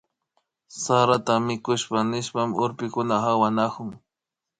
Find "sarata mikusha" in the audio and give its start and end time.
0.83-1.99